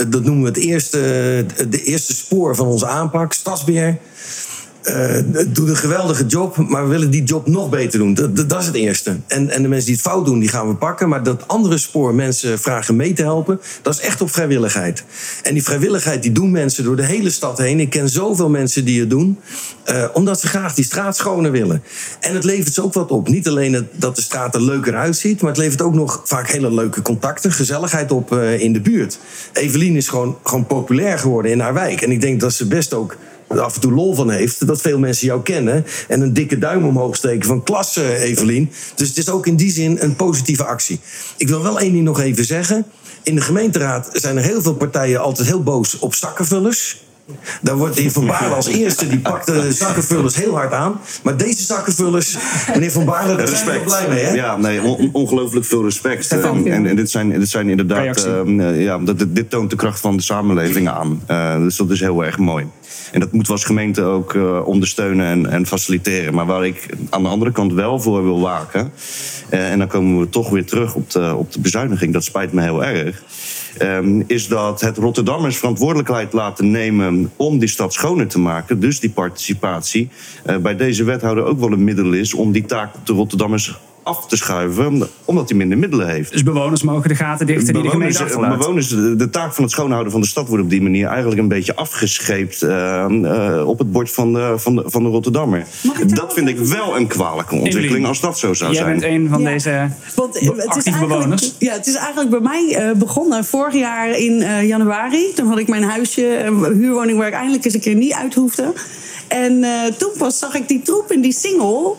[0.08, 0.98] dat noemen we het eerste,
[1.68, 3.98] de eerste spoor van onze aanpak, stadsbeheer.
[4.88, 8.14] Eh, doet een geweldige job, maar we willen die job nog beter doen.
[8.14, 9.16] Dat, dat, is het eerste.
[9.26, 11.08] En, en de mensen die het fout doen, die gaan we pakken.
[11.08, 15.04] Maar dat andere spoor, mensen vragen mee te helpen, dat is echt op vrijwilligheid.
[15.42, 17.80] En die vrijwilligheid, die doen mensen door de hele stad heen.
[17.80, 19.38] Ik ken zoveel mensen die het doen,
[19.84, 21.82] eh, omdat ze graag die straat schoner willen.
[22.20, 23.28] En het levert ze ook wat op.
[23.28, 26.74] Niet alleen dat de straat er leuker uitziet, maar het levert ook nog vaak hele
[26.74, 29.18] leuke contacten, gezelligheid op eh, in de buurt.
[29.52, 32.00] Evelien is gewoon, gewoon populair geworden in haar wijk.
[32.00, 33.16] En ik denk dat ze best ook
[33.48, 34.66] af en toe lol van heeft.
[34.66, 35.84] Dat veel mensen jou kennen.
[36.08, 38.70] En een dikke duim omhoog steken van klasse, Evelien.
[38.94, 41.00] Dus het is ook in die zin een positieve actie.
[41.36, 42.86] Ik wil wel één ding nog even zeggen.
[43.22, 47.06] In de gemeenteraad zijn er heel veel partijen altijd heel boos op zakkenvullers.
[47.62, 51.00] Daar wordt de heer Van Baarle als eerste, die pakt de zakkenvullers heel hard aan.
[51.22, 52.36] Maar deze zakkenvullers,
[52.72, 54.32] meneer Van Baarle, daar zijn we blij mee, hè?
[54.32, 56.28] Ja, nee, on- ongelooflijk veel respect.
[56.32, 58.62] En, en, en dit zijn, dit zijn inderdaad, Reactie.
[58.62, 61.22] eh, ja, dat, dit, dit toont de kracht van de samenleving aan.
[61.26, 62.66] Eh, dus dat is heel erg mooi.
[63.12, 66.34] En dat moeten we als gemeente ook eh, ondersteunen en, en faciliteren.
[66.34, 68.92] Maar waar ik aan de andere kant wel voor wil waken.
[69.48, 72.12] eh, en dan komen we toch weer terug op de, op de bezuiniging.
[72.12, 73.22] Dat spijt me heel erg.
[73.78, 78.80] Ehm, is dat het Rotterdammers verantwoordelijkheid laten nemen om die stad schoner te maken.
[78.80, 80.08] Dus die participatie
[80.44, 83.78] eh, bij deze wethouder ook wel een middel is om die taak op de Rotterdammers
[84.08, 86.32] af te schuiven, omdat hij minder middelen heeft.
[86.32, 88.58] Dus bewoners mogen de gaten dichten die de gemeente achterlaat.
[88.58, 91.40] bewoners, de, de taak van het schoonhouden van de stad wordt op die manier eigenlijk
[91.40, 95.66] een beetje afgescheept eh, eh, op het bord van de, van de, van de Rotterdammer.
[96.06, 98.98] Dat vind ik wel een kwalijke ontwikkeling als dat zo zou Jij zijn.
[99.00, 99.50] bent een van Ja.
[99.50, 101.54] deze Want eh, het is bewoners.
[101.58, 105.32] Ja, het is eigenlijk bij mij eh, begonnen vorig jaar in eh, januari.
[105.34, 108.34] Toen had ik mijn huisje, een huurwoning waar ik eindelijk eens een keer niet uit
[108.34, 108.72] hoefde.
[109.28, 111.92] En eh, toen pas zag ik die troep in die single.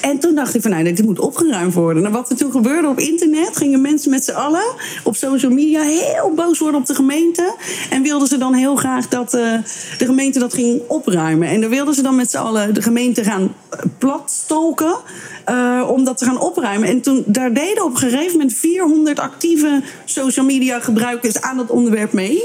[0.00, 2.04] En toen dacht ik van, nou, dit moet opgeruimd worden.
[2.04, 4.64] En wat er toen gebeurde op internet, gingen mensen met z'n allen
[5.04, 7.54] op social media heel boos worden op de gemeente.
[7.90, 9.52] En wilden ze dan heel graag dat eh,
[9.98, 11.48] de gemeente dat ging opruimen.
[11.48, 14.96] En dan wilden ze dan met z'n allen de gemeente gaan eh, platstolken.
[15.44, 16.88] eh, om dat te gaan opruimen.
[16.88, 21.70] En toen, daar deden op een gegeven moment 400 actieve social media gebruikers aan dat
[21.70, 22.42] onderwerp mee.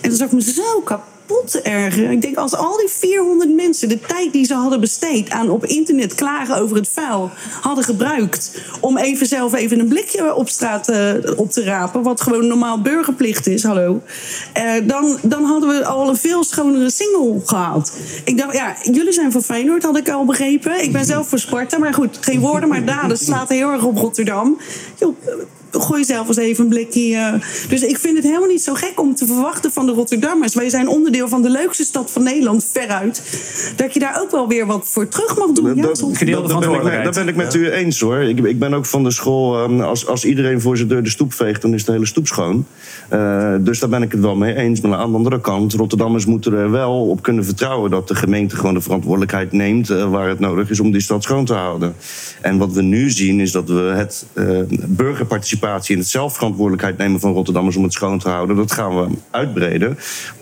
[0.00, 1.12] En toen zag ik me zo kapot
[1.62, 2.10] ergeren.
[2.10, 5.64] Ik denk, als al die 400 mensen de tijd die ze hadden besteed aan op
[5.64, 10.88] internet klagen over het vuil hadden gebruikt om even zelf even een blikje op straat
[10.88, 14.00] eh, op te rapen, wat gewoon normaal burgerplicht is, hallo,
[14.52, 17.92] eh, dan, dan hadden we al een veel schonere single gehad.
[18.24, 20.82] Ik dacht, ja, jullie zijn voor Feyenoord, had ik al begrepen.
[20.82, 23.96] Ik ben zelf voor Sparta, maar goed, geen woorden, maar daden slaat heel erg op
[23.96, 24.58] Rotterdam.
[24.98, 25.16] Joh,
[25.80, 27.16] gooi zelf eens even een blikje.
[27.16, 27.32] eh.
[27.68, 30.54] Dus ik vind het helemaal niet zo gek om te verwachten van de Rotterdammers.
[30.54, 33.22] Wij zijn onderdeel van de leukste stad van Nederland, veruit.
[33.76, 35.74] Dat je daar ook wel weer wat voor terug mag doen.
[35.74, 38.18] Ja, Dat- soms- dat- dat ben ik Dat ben ik met u eens hoor.
[38.22, 39.62] Ik, ik ben ook van de school.
[39.64, 42.26] ehm, als, als iedereen voor zijn deur de stoep veegt, dan is de hele stoep
[42.26, 42.66] schoon.
[43.08, 44.80] Eh, dus daar ben ik het wel mee eens.
[44.80, 48.56] Maar aan de andere kant, Rotterdammers moeten er wel op kunnen vertrouwen dat de gemeente
[48.56, 51.94] gewoon de verantwoordelijkheid neemt eh, waar het nodig is om die stad schoon te houden.
[52.40, 54.46] En wat we nu zien is dat we het eh,
[54.86, 59.16] burgerparticipatie en het zelfverantwoordelijkheid nemen van Rotterdammers om het schoon te houden, dat gaan we
[59.30, 59.98] uitbreden.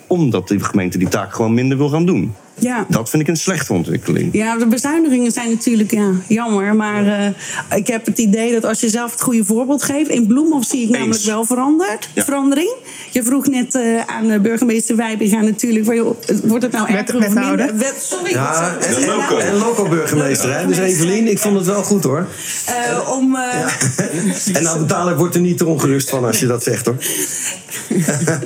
[0.07, 2.35] Omdat de gemeente die taak gewoon minder wil gaan doen.
[2.61, 2.87] Ja.
[2.89, 4.29] Dat vind ik een slechte ontwikkeling.
[4.33, 6.75] Ja, de bezuinigingen zijn natuurlijk ja, jammer.
[6.77, 10.09] Maar eh, ik heb het idee dat als je zelf het goede voorbeeld geeft...
[10.11, 12.25] In Bloemhof zie ik namelijk wel veranderd, Ja.
[12.25, 12.75] verandering.
[13.11, 15.85] Je vroeg net eh, aan de burgemeester Wijbinga natuurlijk...
[15.85, 17.67] Van, joh, wordt het nou erger of wethouder.
[17.67, 17.77] minder?
[17.77, 18.31] Wet, sorry.
[18.33, 20.67] Ja, en, En- en, en loco-burgemeester, hè?
[20.67, 22.27] Dus Evelien, ik vond het wel goed hoor.
[22.67, 23.59] Eh, om, eh,
[24.57, 26.97] En nou, dadelijk wordt er niet te ongerust van als je dat zegt hoor.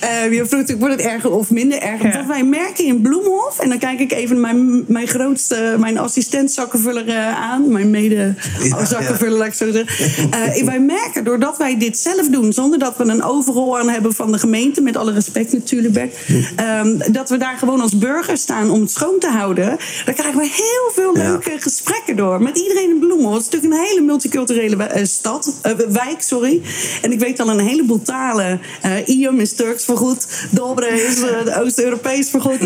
[0.00, 2.02] Eh, je vroeg natuurlijk, wordt het erger of minder erg?
[2.02, 6.52] Wat wij merken in Bloemhof, en dan kijk ik even mijn, mijn grootste, mijn assistent
[6.52, 10.30] zakkenvuller eh, aan, mijn mede Ja, zakkenvuller, laat ik zo zeggen.
[10.30, 14.12] Eh, wij merken, doordat wij dit zelf doen, zonder dat we een overrol aan hebben
[14.14, 16.12] van de gemeente, met alle respect natuurlijk,
[16.56, 20.40] ehm, dat we daar gewoon als burger staan om het schoon te houden, dan krijgen
[20.40, 21.22] we heel veel Ja.
[21.30, 22.42] leuke gesprekken door.
[22.42, 23.34] Met iedereen in Bloemhof.
[23.34, 25.54] Het is natuurlijk een hele multiculturele eh, stad,
[25.88, 26.62] wijk, sorry.
[27.02, 28.60] En ik weet al een heleboel talen.
[29.06, 30.26] Iam is Turks voor goed.
[30.50, 31.16] Dobre is
[31.62, 32.58] Oost-Europees voor goed.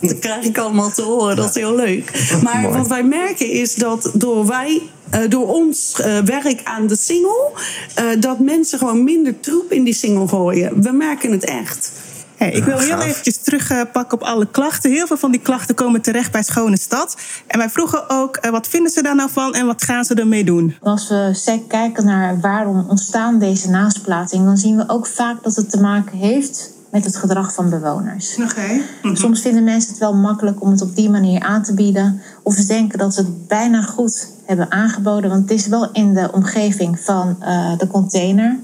[0.00, 2.10] Dat krijg ik allemaal te horen, dat is heel leuk.
[2.44, 2.76] Maar Mooi.
[2.76, 4.82] wat wij merken is dat door wij...
[5.10, 7.50] eh, door ons eh, werk aan de single,
[7.94, 10.82] eh, dat mensen gewoon minder troep in die single gooien.
[10.82, 11.92] We merken het echt.
[12.36, 14.90] Hey, ik wil heel eventjes terugpakken op alle klachten.
[14.90, 17.16] Heel veel van die klachten komen terecht bij Schone Stad.
[17.46, 20.14] En wij vroegen ook, eh, wat vinden ze daar nou van en wat gaan ze
[20.14, 20.76] ermee doen?
[20.80, 25.70] Als we kijken naar waarom ontstaan deze naastplaatsingen, dan zien we ook vaak dat het
[25.70, 28.36] te maken heeft met het gedrag van bewoners.
[28.38, 28.80] Oké.
[29.12, 32.20] Soms vinden mensen het wel makkelijk om het op die manier aan te bieden.
[32.42, 35.30] Of ze denken dat ze het bijna goed hebben aangeboden.
[35.30, 38.58] Want het is wel in de omgeving van eh, de container.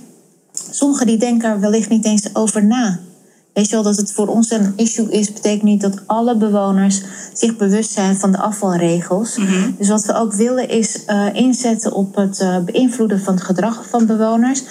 [0.70, 2.98] Sommigen die denken er wellicht niet eens over na.
[3.56, 7.02] Weet je wel, dat het voor ons een issue is, betekent niet dat alle bewoners
[7.32, 9.38] zich bewust zijn van de afvalregels.
[9.78, 13.86] Dus wat we ook willen is eh, inzetten op het eh, beïnvloeden van het gedrag
[13.88, 14.62] van bewoners.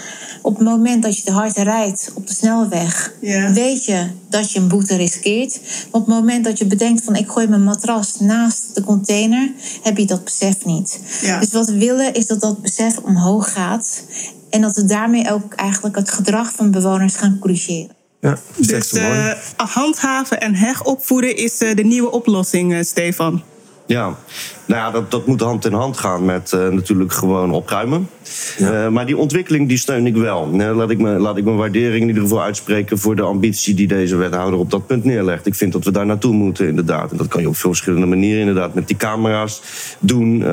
[0.45, 3.13] Op het moment dat je te hard rijdt op de snelweg,
[3.53, 5.59] weet je dat je een boete riskeert.
[5.61, 9.51] Maar op het moment dat je bedenkt van ik gooi mijn matras naast de container,
[9.83, 10.99] heb je dat besef niet.
[11.39, 14.03] Dus wat we willen is dat dat besef omhoog gaat.
[14.49, 17.95] En dat we daarmee ook eigenlijk het gedrag van bewoners gaan corrigeren.
[18.21, 19.19] Ja, dat is echt Dus mooi.
[19.57, 23.43] eh, handhaven en heropvoeden is eh, de nieuwe oplossing, eh, Stefan.
[23.87, 24.15] Ja,
[24.65, 28.09] nou ja, dat, dat moet hand in hand gaan met eh, natuurlijk gewoon opruimen.
[28.57, 30.49] Eh, maar die ontwikkeling die steun ik wel.
[30.57, 33.73] Eh, laat, ik me, laat ik mijn waardering in ieder geval uitspreken voor de ambitie
[33.73, 35.45] die deze wethouder op dat punt neerlegt.
[35.45, 37.11] Ik vind dat we daar naartoe moeten, inderdaad.
[37.11, 39.61] En dat kan je op veel verschillende manieren, inderdaad, met die camera's
[39.99, 40.43] doen.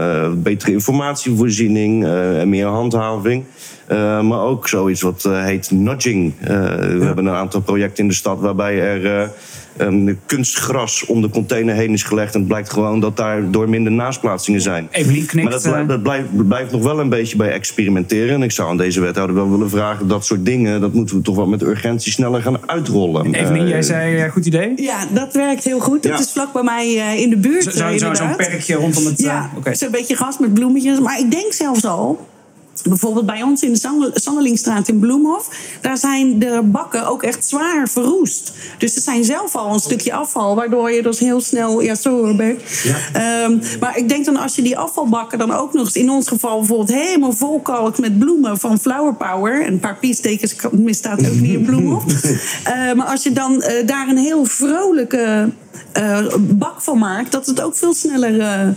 [0.43, 3.45] betere informatievoorziening, en meer handhaving.
[4.23, 6.35] Maar ook zoiets wat heet nudging.
[6.41, 9.31] We hebben een aantal projecten in de stad waarbij er
[10.27, 12.35] kunstgras om de container heen is gelegd.
[12.35, 14.89] En het blijkt gewoon dat daardoor minder naastplaatsingen zijn.
[14.91, 15.89] Evelien knikt, Maar dat, blij- eh.
[15.89, 18.35] dat blijft, blijft nog wel een beetje bij experimenteren.
[18.35, 20.09] En ik zou aan deze wethouder wel willen vragen...
[20.09, 23.35] dat soort dingen, dat moeten we toch wel met urgentie sneller gaan uitrollen.
[23.35, 24.73] Evelien, Eh, jij zei eh, goed idee?
[24.77, 26.05] Ja, dat werkt heel goed.
[26.05, 26.11] Ja.
[26.11, 27.63] Het is vlak bij mij eh, in de buurt.
[27.63, 29.19] Zo- eh, zo- zo- Zo'n perkje rondom het...
[29.21, 29.75] eh, Ja, oké.
[29.75, 31.01] zo'n beetje gras met bloemetjes.
[31.01, 32.31] Maar ik denk zelfs al...
[32.89, 35.49] Bijvoorbeeld bij ons in de Sandel- Sandelingstraat in Bloemhof...
[35.81, 38.53] daar zijn de bakken ook echt zwaar verroest.
[38.79, 40.55] Dus er zijn zelf al een stukje afval...
[40.55, 41.81] waardoor je dus heel snel...
[41.83, 42.63] Ja, zo Bert.
[43.13, 45.97] Ehm, maar ik denk dan als je die afvalbakken dan ook nog eens...
[45.97, 49.63] in ons geval bijvoorbeeld helemaal volkalkt met bloemen van Flower Power...
[49.63, 52.05] en een paar piestekens misstaat ook niet in Bloemhof.
[52.63, 55.51] Eh, maar als je dan eh, daar een heel vrolijke
[56.41, 57.33] bak van maakt...
[57.33, 58.41] dat het ook veel sneller...
[58.41, 58.75] eh, eh,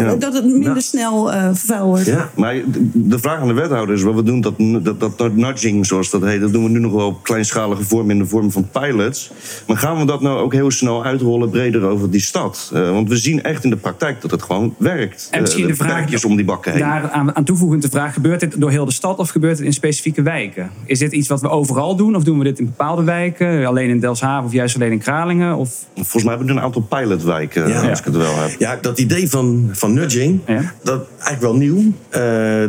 [0.00, 0.14] Ja.
[0.14, 0.80] dat het minder Ja.
[0.80, 2.06] snel eh vuil wordt.
[2.06, 5.18] Ja, maar de- de vraag aan de wethouder is wel, we doen dat, dat, dat,
[5.18, 8.18] dat nudging, zoals dat heet, dat doen we nu nog wel op kleinschalige vorm in
[8.18, 9.30] de vorm van pilots.
[9.66, 12.70] Maar gaan we dat nou ook heel snel uitrollen breder over die stad?
[12.74, 15.28] Eh, want we zien echt in de praktijk dat het gewoon werkt.
[15.30, 16.80] En misschien Eh, de vraag om die bakken heen.
[16.80, 19.66] Daar aan, aan toevoegend de vraag: gebeurt dit door heel de stad of gebeurt het
[19.66, 20.70] in specifieke wijken?
[20.84, 23.66] Is dit iets wat we overal doen of doen we dit in bepaalde wijken?
[23.66, 25.56] Alleen in Delfshaven of juist alleen in Kralingen?
[25.56, 25.84] Of...
[25.94, 27.88] Volgens hebben we een aantal pilotwijken, Ja.
[27.88, 28.50] als ik het wel heb.
[28.58, 30.72] Ja, dat idee van, van nudging, Ja.
[30.82, 31.92] dat is eigenlijk wel nieuw.
[32.08, 32.20] Eh,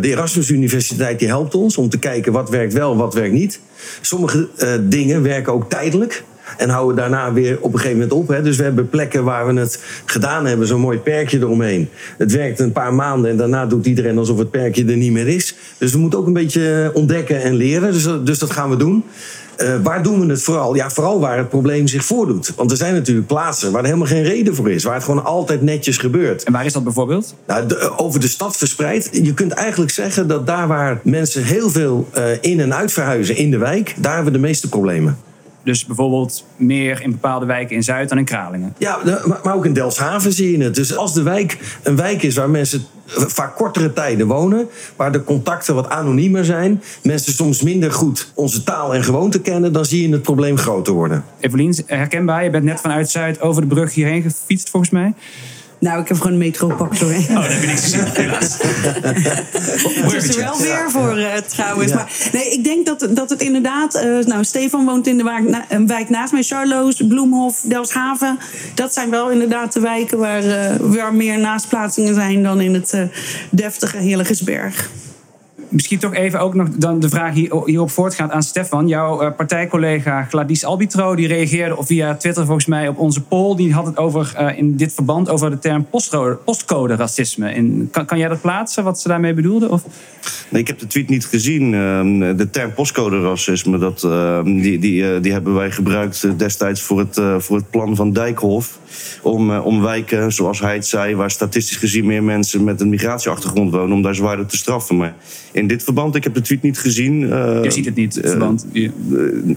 [0.02, 3.60] de Erasmus Universiteit die helpt ons om te kijken wat werkt wel, wat werkt niet.
[4.02, 6.24] Sommige eh, dingen werken ook tijdelijk.
[6.58, 8.28] En houden daarna weer op een gegeven moment op.
[8.28, 8.42] Hè.
[8.42, 11.90] Dus we hebben plekken waar we het gedaan hebben, zo'n mooi perkje eromheen.
[12.18, 15.28] Het werkt een paar maanden en daarna doet iedereen alsof het perkje er niet meer
[15.28, 15.56] is.
[15.78, 17.92] Dus we moeten ook een beetje ontdekken en leren.
[17.92, 19.04] Dus, dus dat gaan we doen.
[19.58, 20.76] Eh, waar doen we het vooral?
[20.76, 22.54] Ja, vooral waar het probleem zich voordoet.
[22.56, 24.84] Want er zijn natuurlijk plaatsen waar er helemaal geen reden voor is.
[24.84, 26.44] Waar het gewoon altijd netjes gebeurt.
[26.44, 27.36] En waar is dat bijvoorbeeld?
[27.48, 29.10] Nou, de- over de stad verspreid.
[29.12, 33.36] Je kunt eigenlijk zeggen dat daar waar mensen heel veel eh, in en uit verhuizen
[33.36, 35.18] in de wijk, daar hebben we de meeste problemen.
[35.68, 38.76] Dus bijvoorbeeld meer in bepaalde wijken in Zuid dan in Kralingen.
[38.78, 40.76] Ja, maar- ook in Delfshaven zie je het.
[40.76, 45.24] Dus als de wijk een wijk is waar mensen vaak kortere tijden wonen, waar de
[45.24, 50.08] contacten wat anoniemer zijn, mensen soms minder goed onze taal en gewoonte kennen, dan zie
[50.08, 51.24] je het probleem groter worden.
[51.40, 55.14] Evelien, herkenbaar, je bent net vanuit Zuid over de brug hierheen gefietst volgens mij.
[55.80, 57.10] Nou, ik heb gewoon een metro gepakt hoor.
[57.12, 58.58] Oh, dat heb je niks gezien, helaas.
[60.04, 61.94] Het is er wel weer voor eh, trouwens.
[61.94, 63.96] Maar nee, ik denk dat, dat het inderdaad...
[63.96, 66.44] eh, nou, Stefan woont in de wijk, na- een wijk naast mij.
[66.44, 68.40] Charloes, Bloemhof, Delfshaven.
[68.74, 72.44] Dat zijn wel inderdaad de wijken waar, eh, waar meer naastplaatsingen zijn...
[72.44, 73.02] dan in het eh,
[73.50, 74.90] deftige Heerlijkersberg.
[75.70, 78.88] Misschien toch even ook nog dan de vraag hier, hierop voortgaand aan Stefan.
[78.88, 83.56] Jouw eh, partijcollega Gladys Albitro die reageerde via Twitter volgens mij op onze poll.
[83.56, 85.88] Die had het over, eh, in dit verband over de term
[86.46, 87.88] postcode, racisme.
[87.92, 89.70] Kan, jij dat plaatsen, wat ze daarmee bedoelde?
[89.70, 89.84] Of?
[90.50, 91.74] Nee, ik heb de tweet niet gezien.
[91.74, 96.82] Ehm, de term postcode racisme, dat, ehm, die, die, eh, die hebben wij gebruikt destijds
[96.82, 98.80] voor het, voor het plan van Dijkhoff.
[99.22, 103.72] Om, om wijken, zoals hij het zei, waar statistisch gezien meer mensen met een migratieachtergrond
[103.72, 104.98] wonen, om daar zwaarder te straffen.
[104.98, 105.16] Maar
[105.58, 106.16] in dit verband.
[106.16, 107.32] Ik heb de tweet niet gezien.
[107.32, 108.66] Eh, Je ziet het niet, het verband.
[108.72, 108.92] Je-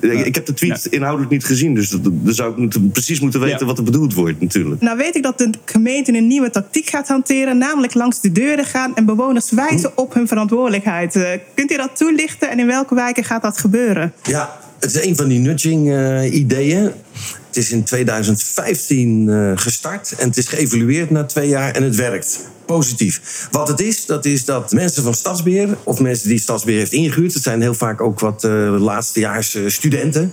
[0.00, 1.74] eh, ik heb de tweet inhoudelijk niet gezien.
[1.74, 3.64] Dus dat- dan zou ik moeten, precies moeten weten Ja.
[3.66, 4.80] wat er bedoeld wordt natuurlijk.
[4.80, 8.64] Nou weet ik dat de gemeente een nieuwe tactiek gaat hanteren, namelijk langs de deuren
[8.64, 11.16] gaan en bewoners wijzen op hun verantwoordelijkheid.
[11.16, 14.12] Eh, kunt u dat toelichten en in welke wijken gaat dat gebeuren?
[14.22, 16.82] Ja, het is een van die nudging-ideeën.
[17.46, 21.96] het is in 2015 eh, gestart en het is geëvalueerd na twee jaar en het
[21.96, 22.48] werkt.
[22.70, 23.48] Positief.
[23.50, 27.34] Wat het is, dat is dat mensen van Stadsbeheer, of mensen die Stadsbeheer heeft ingehuurd,
[27.34, 30.32] het zijn heel vaak ook wat eh laatstejaars eh, studenten,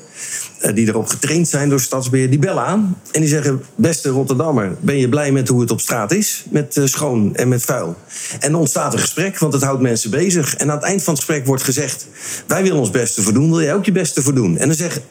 [0.59, 4.75] eh, die erop getraind zijn door Stadsbeheer, die bellen aan en die zeggen: Beste Rotterdammer,
[4.79, 6.45] ben je blij met hoe het op straat is?
[6.49, 7.97] Met schoon en met vuil.
[8.39, 10.55] En er ontstaat een gesprek, want het houdt mensen bezig.
[10.55, 12.07] En aan het eind van het gesprek wordt gezegd:
[12.47, 14.57] Wij willen ons beste doen, wil jij ook je beste doen?
[14.57, 15.01] En dan zeggen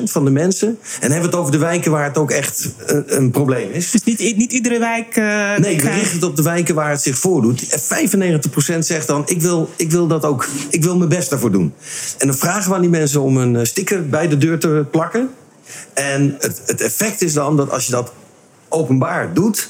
[0.00, 0.68] 95% van de mensen,
[1.00, 2.68] en hebben we het over de wijken waar het ook echt
[3.06, 3.90] een probleem is.
[3.90, 5.16] Dus niet, niet iedere wijk.
[5.60, 7.68] Nee, richten het op de wijken waar het zich voordoet.
[7.68, 8.08] En
[8.76, 10.46] 95% zegt dan, ik wil, ik wil dat ook.
[10.70, 11.74] Ik wil mijn best daarvoor doen.
[12.18, 14.86] En dan vragen we aan die mensen om een eh, sticker bij de deur te
[14.90, 15.30] plakken.
[15.94, 18.12] En het, het effect is dan dat als je dat
[18.68, 19.68] openbaar doet...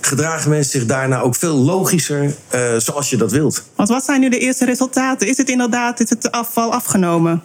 [0.00, 3.64] gedragen mensen zich daarna ook veel logischer eh, zoals je dat wilt.
[3.76, 5.28] Want wat zijn nu de eerste resultaten?
[5.28, 7.42] Is het inderdaad is het afval afgenomen?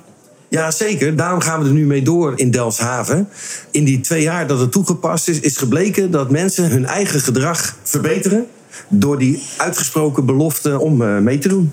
[0.50, 1.16] Ja, zeker.
[1.16, 3.30] Daarom gaan we er nu mee door in Delfshaven.
[3.72, 7.76] In die twee jaar dat het toegepast is, is gebleken dat mensen hun eigen gedrag
[7.84, 8.46] verbeteren.
[8.88, 11.72] door die uitgesproken belofte om eh, mee te doen.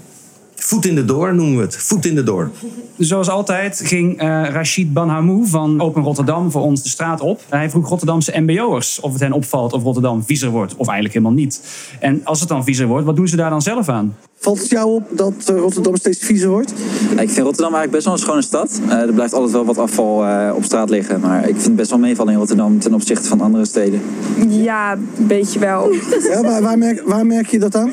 [0.54, 1.76] Voet in de door noemen we het.
[1.76, 2.50] Voet in de door.
[2.98, 7.40] Zoals altijd ging eh Rachid Banhamou van Open Rotterdam voor ons de straat op.
[7.48, 10.72] Hij vroeg Rotterdamse mbo'ers of het hen opvalt of Rotterdam viezer wordt.
[10.76, 11.60] Of eigenlijk helemaal niet.
[12.00, 14.16] En als het dan viezer wordt, wat doen ze daar dan zelf aan?
[14.44, 16.70] Valt het jou op dat eh, Rotterdam steeds viezer wordt?
[17.10, 18.80] Ik vind Rotterdam eigenlijk best wel een schone stad.
[18.88, 21.20] Eh, er blijft altijd wel wat afval eh, op straat liggen.
[21.20, 24.00] Maar ik vind het best wel meevallen in Rotterdam ten opzichte van andere steden.
[24.48, 25.92] Ja, een beetje wel.
[26.30, 27.90] Ja, waar, waar, merk, waar merk je dat aan?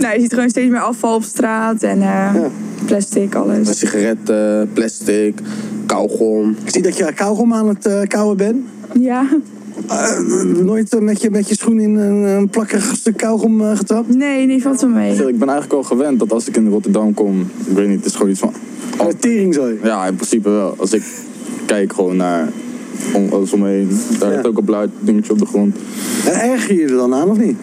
[0.00, 2.34] nou, je ziet gewoon steeds meer afval op straat en eh,
[2.84, 3.78] plastic, alles.
[3.78, 5.40] Sigaretten, plastic,
[5.86, 6.56] kauwgom.
[6.64, 8.56] Ik zie dat je kauwgom aan het uh, kauwen bent.
[9.00, 9.26] Ja.
[9.86, 13.76] Uh, nooit uh, met, je, met je schoen in een, een plakkerig stuk kauwgom uh,
[13.76, 14.14] getrapt?
[14.14, 15.12] Nee, nee, valt wel mee.
[15.12, 18.06] Ik ben eigenlijk al gewend dat als ik in Rotterdam kom, ik weet niet, het
[18.06, 18.52] is gewoon iets van...
[19.18, 19.72] Tering zo.
[19.82, 20.74] Ja, in principe wel.
[20.78, 21.02] Als ik
[21.66, 22.48] kijk gewoon naar
[23.12, 23.88] om, alles omheen,
[24.18, 24.48] daar ligt ja.
[24.48, 25.76] ook een blauw dingetje op de grond.
[26.26, 27.56] Erger je er dan aan of niet?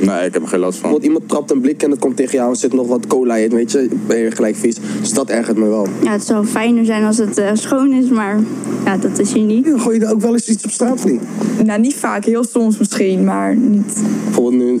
[0.00, 0.90] Nee, ik heb er geen last van.
[0.90, 3.36] Want iemand trapt een blik en het komt tegen jou en zit nog wat cola
[3.36, 4.76] in, weet je, ben je gelijk vies.
[5.00, 5.86] Dus dat ergert me wel.
[6.02, 8.40] Ja, het zou fijner zijn als het uh, schoon is, maar
[8.84, 9.66] ja, dat is hier niet.
[9.66, 11.20] Ja, gooi je er ook wel eens iets op straat of niet?
[11.64, 14.02] Nou, niet vaak, heel soms misschien, maar niet.
[14.24, 14.80] Bijvoorbeeld nu,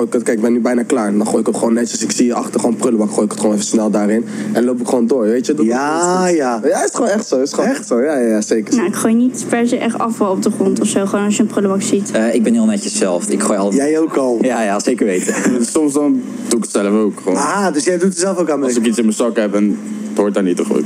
[0.00, 1.16] gooi ik het, kijk, ik ben nu bijna klaar.
[1.16, 3.40] Dan gooi ik het gewoon netjes, ik zie je achter gewoon prullenbak, gooi ik het
[3.40, 4.24] gewoon even snel daarin.
[4.52, 5.54] En loop ik gewoon door, weet je.
[5.54, 6.60] Dat ja, ja.
[6.64, 8.74] Ja, is gewoon echt zo, is gewoon echt, zo, ja, ja, zeker.
[8.74, 11.36] Nou, ik gooi niet per se echt afval op de grond of zo, gewoon als
[11.36, 12.10] je een prullenbak ziet.
[12.16, 13.82] Uh, ik ben heel netjes zelf, ik gooi altijd...
[13.82, 14.38] Jij ook al?
[14.40, 15.34] Ja, ja, zeker weten.
[15.74, 17.38] Soms dan doe ik het zelf ook gewoon.
[17.38, 18.68] Ah, dus jij doet het zelf ook aan mee?
[18.68, 20.84] Als ik iets in mijn zak heb en het hoort daar niet te gooien.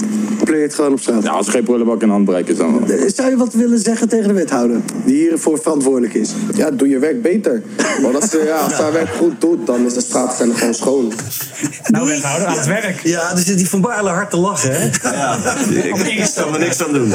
[0.52, 1.22] Het gewoon op straat?
[1.22, 2.98] Ja, als er geen prullenbak in handbereik is dan wel.
[3.14, 4.80] Zou je wat willen zeggen tegen de wethouder?
[5.04, 6.30] Die hiervoor verantwoordelijk is?
[6.54, 7.62] Ja, doe je werk beter.
[8.02, 11.12] Want als, ja, als haar werk goed doet, dan is de straat gewoon schoon.
[11.87, 13.00] Nou, wethouder, aan het werk.
[13.02, 14.85] Ja, er zit die Van Baarle hard te lachen, hè?
[15.02, 15.90] Ja, ik
[16.35, 17.12] kan er niks aan doen.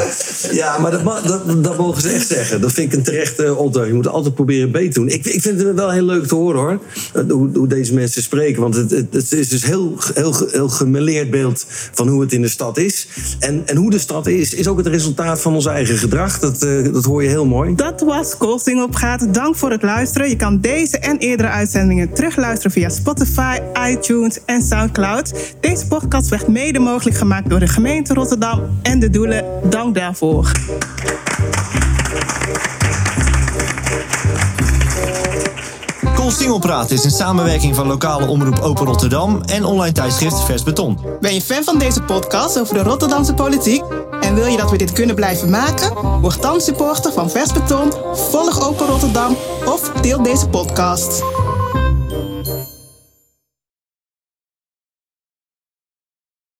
[0.50, 2.60] Ja, maar dat, dat, dat, mogen ze echt zeggen.
[2.60, 3.86] Dat vind ik een terechte opdracht.
[3.86, 5.08] Je moet altijd proberen beter te doen.
[5.08, 6.80] Ik, ik vind het wel heel leuk te horen, hoor.
[7.28, 8.62] Hoe, hoe deze mensen spreken.
[8.62, 12.42] Want het, het, het is dus heel, heel, heel gemeleerd beeld van hoe het in
[12.42, 13.08] de stad is.
[13.38, 16.38] En, en hoe de stad is, is ook het resultaat van ons eigen gedrag.
[16.38, 17.74] Dat, uh, dat hoor je heel mooi.
[17.74, 19.34] Dat was Koolsingel Praat.
[19.34, 20.28] Dank voor het luisteren.
[20.28, 25.54] Je kan deze en eerdere uitzendingen terugluisteren via Spotify, iTunes en Soundcloud.
[25.60, 29.44] Deze podcast werd mede mogelijk gemaakt door de gemeente Rotterdam en de Doelen.
[29.70, 30.52] Dank daarvoor.
[36.50, 40.98] Singelpraat is een samenwerking van lokale omroep Open Rotterdam en online tijdschrift Vers Beton.
[41.20, 43.82] Ben je fan van deze podcast over de Rotterdamse politiek?
[44.20, 46.20] En wil je dat we dit kunnen blijven maken?
[46.20, 51.22] Word dan supporter van Vers Beton, volg Open Rotterdam of deel deze podcast.